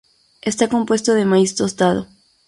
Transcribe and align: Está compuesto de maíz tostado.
Está 0.41 0.67
compuesto 0.67 1.13
de 1.13 1.25
maíz 1.25 1.53
tostado. 1.53 2.07